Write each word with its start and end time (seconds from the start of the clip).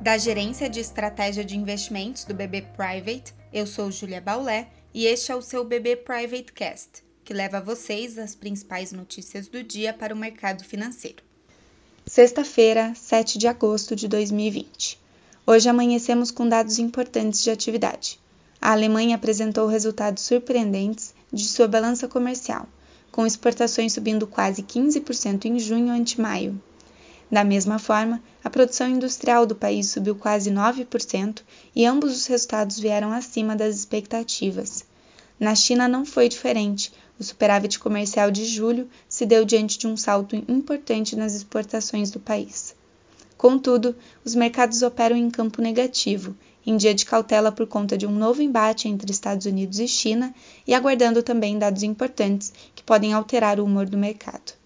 Da 0.00 0.16
Gerência 0.16 0.70
de 0.70 0.80
Estratégia 0.80 1.44
de 1.44 1.54
Investimentos 1.54 2.24
do 2.24 2.32
BB 2.32 2.62
Private, 2.74 3.34
eu 3.52 3.66
sou 3.66 3.92
Julia 3.92 4.18
Baulé 4.18 4.68
e 4.94 5.04
este 5.04 5.30
é 5.30 5.36
o 5.36 5.42
seu 5.42 5.62
BB 5.62 5.96
Private 5.96 6.54
Cast, 6.54 7.04
que 7.22 7.34
leva 7.34 7.58
a 7.58 7.60
vocês 7.60 8.16
as 8.16 8.34
principais 8.34 8.92
notícias 8.92 9.46
do 9.46 9.62
dia 9.62 9.92
para 9.92 10.14
o 10.14 10.16
mercado 10.16 10.64
financeiro. 10.64 11.22
Sexta-feira, 12.06 12.94
7 12.94 13.36
de 13.36 13.46
agosto 13.46 13.94
de 13.94 14.08
2020. 14.08 14.98
Hoje 15.46 15.68
amanhecemos 15.68 16.30
com 16.30 16.48
dados 16.48 16.78
importantes 16.78 17.42
de 17.42 17.50
atividade. 17.50 18.18
A 18.58 18.72
Alemanha 18.72 19.16
apresentou 19.16 19.66
resultados 19.66 20.22
surpreendentes 20.22 21.12
de 21.30 21.44
sua 21.46 21.68
balança 21.68 22.08
comercial, 22.08 22.66
com 23.12 23.26
exportações 23.26 23.92
subindo 23.92 24.26
quase 24.26 24.62
15% 24.62 25.44
em 25.44 25.58
junho 25.58 25.92
ante 25.92 26.18
maio. 26.18 26.58
Da 27.30 27.44
mesma 27.44 27.78
forma, 27.78 28.20
a 28.42 28.50
produção 28.50 28.88
industrial 28.88 29.46
do 29.46 29.54
país 29.54 29.88
subiu 29.88 30.16
quase 30.16 30.50
9% 30.50 31.42
e 31.76 31.86
ambos 31.86 32.12
os 32.12 32.26
resultados 32.26 32.80
vieram 32.80 33.12
acima 33.12 33.54
das 33.54 33.76
expectativas. 33.76 34.84
Na 35.38 35.54
China 35.54 35.86
não 35.86 36.04
foi 36.04 36.28
diferente. 36.28 36.92
O 37.18 37.22
superávit 37.22 37.78
comercial 37.78 38.30
de 38.30 38.44
julho 38.44 38.88
se 39.08 39.24
deu 39.24 39.44
diante 39.44 39.78
de 39.78 39.86
um 39.86 39.96
salto 39.96 40.34
importante 40.34 41.14
nas 41.14 41.34
exportações 41.34 42.10
do 42.10 42.18
país. 42.18 42.74
Contudo, 43.38 43.94
os 44.24 44.34
mercados 44.34 44.82
operam 44.82 45.16
em 45.16 45.30
campo 45.30 45.62
negativo, 45.62 46.36
em 46.66 46.76
dia 46.76 46.94
de 46.94 47.06
cautela 47.06 47.52
por 47.52 47.66
conta 47.66 47.96
de 47.96 48.06
um 48.06 48.12
novo 48.12 48.42
embate 48.42 48.88
entre 48.88 49.10
Estados 49.10 49.46
Unidos 49.46 49.78
e 49.78 49.88
China 49.88 50.34
e 50.66 50.74
aguardando 50.74 51.22
também 51.22 51.58
dados 51.58 51.82
importantes 51.82 52.52
que 52.74 52.82
podem 52.82 53.12
alterar 53.12 53.60
o 53.60 53.64
humor 53.64 53.88
do 53.88 53.96
mercado. 53.96 54.59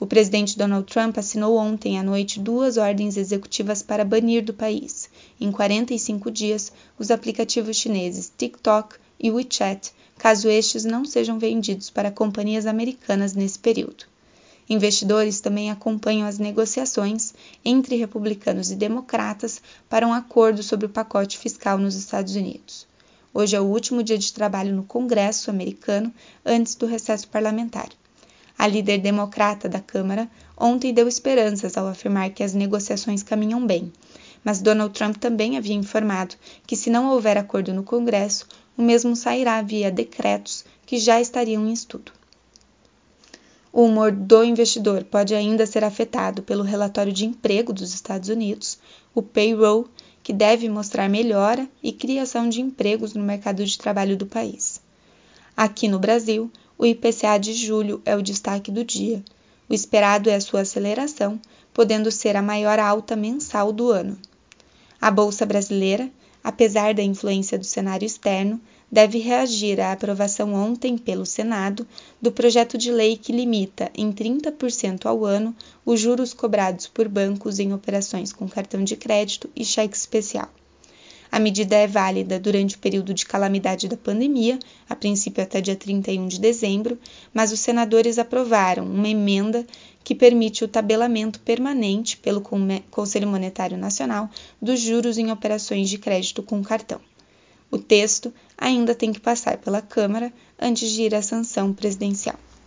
O 0.00 0.06
presidente 0.06 0.56
Donald 0.56 0.90
Trump 0.90 1.18
assinou 1.18 1.58
ontem 1.58 1.98
à 1.98 2.02
noite 2.02 2.40
duas 2.40 2.78
ordens 2.78 3.18
executivas 3.18 3.82
para 3.82 4.02
banir 4.02 4.42
do 4.42 4.54
país, 4.54 5.10
em 5.38 5.52
45 5.52 6.30
dias, 6.30 6.72
os 6.98 7.10
aplicativos 7.10 7.76
chineses 7.76 8.32
TikTok 8.34 8.96
e 9.20 9.30
WeChat, 9.30 9.92
caso 10.16 10.48
estes 10.48 10.86
não 10.86 11.04
sejam 11.04 11.38
vendidos 11.38 11.90
para 11.90 12.10
companhias 12.10 12.64
americanas 12.64 13.34
nesse 13.34 13.58
período. 13.58 14.06
Investidores 14.70 15.38
também 15.38 15.70
acompanham 15.70 16.26
as 16.26 16.38
negociações 16.38 17.34
entre 17.62 17.96
republicanos 17.96 18.70
e 18.70 18.76
democratas 18.76 19.60
para 19.86 20.06
um 20.06 20.14
acordo 20.14 20.62
sobre 20.62 20.86
o 20.86 20.90
pacote 20.90 21.36
fiscal 21.36 21.76
nos 21.76 21.94
Estados 21.94 22.34
Unidos. 22.36 22.86
Hoje 23.34 23.54
é 23.54 23.60
o 23.60 23.64
último 23.64 24.02
dia 24.02 24.16
de 24.16 24.32
trabalho 24.32 24.74
no 24.74 24.82
Congresso 24.82 25.50
americano 25.50 26.10
antes 26.42 26.74
do 26.74 26.86
recesso 26.86 27.28
parlamentar. 27.28 27.90
A 28.60 28.66
líder 28.66 28.98
democrata 28.98 29.70
da 29.70 29.80
Câmara 29.80 30.30
ontem 30.54 30.92
deu 30.92 31.08
esperanças 31.08 31.78
ao 31.78 31.88
afirmar 31.88 32.28
que 32.28 32.42
as 32.42 32.52
negociações 32.52 33.22
caminham 33.22 33.66
bem, 33.66 33.90
mas 34.44 34.60
Donald 34.60 34.92
Trump 34.92 35.16
também 35.16 35.56
havia 35.56 35.74
informado 35.74 36.34
que, 36.66 36.76
se 36.76 36.90
não 36.90 37.08
houver 37.08 37.38
acordo 37.38 37.72
no 37.72 37.82
Congresso, 37.82 38.46
o 38.76 38.82
mesmo 38.82 39.16
sairá 39.16 39.62
via 39.62 39.90
decretos 39.90 40.66
que 40.84 40.98
já 40.98 41.18
estariam 41.18 41.66
em 41.66 41.72
estudo. 41.72 42.12
O 43.72 43.86
humor 43.86 44.12
do 44.12 44.44
investidor 44.44 45.04
pode 45.04 45.34
ainda 45.34 45.64
ser 45.64 45.82
afetado 45.82 46.42
pelo 46.42 46.62
relatório 46.62 47.14
de 47.14 47.24
emprego 47.24 47.72
dos 47.72 47.94
Estados 47.94 48.28
Unidos, 48.28 48.78
o 49.14 49.22
payroll, 49.22 49.88
que 50.22 50.34
deve 50.34 50.68
mostrar 50.68 51.08
melhora 51.08 51.66
e 51.82 51.94
criação 51.94 52.46
de 52.46 52.60
empregos 52.60 53.14
no 53.14 53.24
mercado 53.24 53.64
de 53.64 53.78
trabalho 53.78 54.18
do 54.18 54.26
país. 54.26 54.82
Aqui 55.56 55.88
no 55.88 55.98
Brasil, 55.98 56.52
o 56.80 56.86
IPCA 56.86 57.38
de 57.38 57.52
julho 57.52 58.00
é 58.06 58.16
o 58.16 58.22
destaque 58.22 58.70
do 58.70 58.82
dia. 58.82 59.22
O 59.68 59.74
esperado 59.74 60.30
é 60.30 60.34
a 60.34 60.40
sua 60.40 60.62
aceleração, 60.62 61.38
podendo 61.74 62.10
ser 62.10 62.36
a 62.36 62.40
maior 62.40 62.78
alta 62.78 63.14
mensal 63.14 63.70
do 63.70 63.90
ano. 63.90 64.16
A 64.98 65.10
Bolsa 65.10 65.44
Brasileira, 65.44 66.10
apesar 66.42 66.94
da 66.94 67.02
influência 67.02 67.58
do 67.58 67.66
cenário 67.66 68.06
externo, 68.06 68.58
deve 68.90 69.18
reagir 69.18 69.78
à 69.78 69.92
aprovação 69.92 70.54
ontem 70.54 70.96
pelo 70.96 71.26
Senado 71.26 71.86
do 72.18 72.32
projeto 72.32 72.78
de 72.78 72.90
lei 72.90 73.14
que 73.14 73.30
limita 73.30 73.90
em 73.94 74.10
30% 74.10 75.04
ao 75.04 75.22
ano 75.22 75.54
os 75.84 76.00
juros 76.00 76.32
cobrados 76.32 76.86
por 76.86 77.06
bancos 77.08 77.58
em 77.58 77.74
operações 77.74 78.32
com 78.32 78.48
cartão 78.48 78.82
de 78.82 78.96
crédito 78.96 79.50
e 79.54 79.66
cheque 79.66 79.94
especial. 79.94 80.48
A 81.32 81.38
medida 81.38 81.76
é 81.76 81.86
válida 81.86 82.40
durante 82.40 82.74
o 82.74 82.78
período 82.78 83.14
de 83.14 83.24
calamidade 83.24 83.86
da 83.86 83.96
pandemia, 83.96 84.58
a 84.88 84.96
princípio 84.96 85.42
até 85.42 85.60
dia 85.60 85.76
31 85.76 86.26
de 86.26 86.40
dezembro, 86.40 86.98
mas 87.32 87.52
os 87.52 87.60
senadores 87.60 88.18
aprovaram 88.18 88.84
uma 88.84 89.08
emenda 89.08 89.64
que 90.02 90.14
permite 90.14 90.64
o 90.64 90.68
tabelamento 90.68 91.38
permanente 91.40 92.16
pelo 92.16 92.42
Conselho 92.90 93.28
Monetário 93.28 93.78
Nacional 93.78 94.28
dos 94.60 94.80
juros 94.80 95.18
em 95.18 95.30
operações 95.30 95.88
de 95.88 95.98
crédito 95.98 96.42
com 96.42 96.62
cartão. 96.64 97.00
O 97.70 97.78
texto 97.78 98.34
ainda 98.58 98.94
tem 98.94 99.12
que 99.12 99.20
passar 99.20 99.56
pela 99.58 99.80
Câmara 99.80 100.32
antes 100.58 100.90
de 100.90 101.02
ir 101.02 101.14
à 101.14 101.22
sanção 101.22 101.72
presidencial. 101.72 102.36